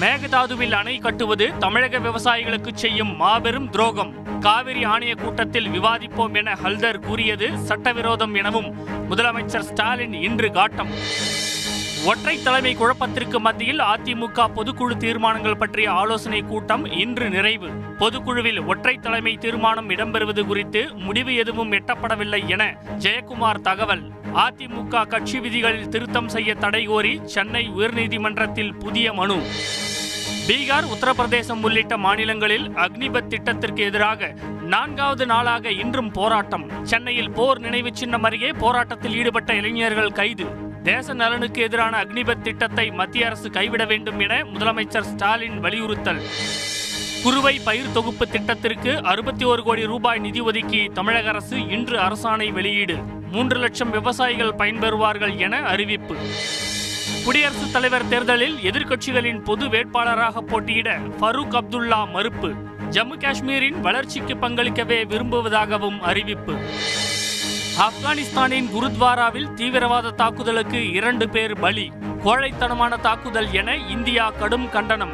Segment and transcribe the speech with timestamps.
[0.00, 4.40] மேகதாதுவில் அணை கட்டுவது தமிழக விவசாயிகளுக்கு செய்யும் மாபெரும் துரோகம்.
[4.40, 8.70] காவிரி ஆணைய கூட்டத்தில் விவாதிப்போம் என ஹல்தர் கூறியது சட்டவிரோதம் எனவும்
[9.10, 10.88] முதலமைச்சர் ஸ்டாலின் இன்று காட்டம்.
[12.04, 17.70] ஒற்றை தலைமை குழப்பத்திற்கு மத்தியில் அதிமுக பொதுக்குழு தீர்மானங்கள் பற்றிய ஆலோசனை கூட்டம் இன்று நிறைவு.
[17.98, 24.10] பொதுக்குழுவில் ஒற்றை தலைமை தீர்மானம் இடம்பெறுவது குறித்து முடிவு எதுவும் எட்டப்படவில்லை என ஜெயக்குமார் தகவல்.
[24.34, 29.36] அதிமுக கட்சி விதிகளில் திருத்தம் செய்ய தடை கோரி சென்னை உயர்நீதிமன்றத்தில் புதிய மனு.
[30.48, 36.84] பீகார் உத்தரப்பிரதேசம் உள்ளிட்ட மாநிலங்களில் அக்னிபத் திட்டத்திற்கு எதிராக நான்காவது நாளாக இன்றும் போராட்டம்.
[36.84, 40.44] சென்னையில் போர் நினைவு சின்னம் அருகே போராட்டத்தில் ஈடுபட்ட இளைஞர்கள் கைது.
[40.82, 46.22] தேச நலனுக்கு எதிரான அக்னிபத் திட்டத்தை மத்திய அரசு கைவிட வேண்டும் என முதலமைச்சர் ஸ்டாலின் வலியுறுத்தல்.
[47.22, 53.22] குறுவை பயிர் தொகுப்பு திட்டத்திற்கு அறுபத்தி ஒரு கோடி ரூபாய் நிதி ஒதுக்கி தமிழக அரசு இன்று அரசாணை வெளியீடு.
[53.30, 56.16] மூன்று லட்சம் விவசாயிகள் பயன்பெறுவார்கள் என அறிவிப்பு.
[57.24, 62.52] குடியரசுத் தலைவர் தேர்தலில் எதிர்க்கட்சிகளின் பொது வேட்பாளராக போட்டியிட ஃபரூக் அப்துல்லா மறுப்பு.
[62.90, 66.54] ஜம்மு காஷ்மீரின் வளர்ச்சிக்கு பங்களிக்கவே விரும்புவதாகவும் அறிவிப்பு.
[67.78, 71.92] ஆப்கானிஸ்தானின் குருத்வாராவில் தீவிரவாத தாக்குதலுக்கு இரண்டு பேர் பலி.
[72.24, 75.12] கோழைத்தனமான தாக்குதல் என இந்தியா கடும் கண்டனம்.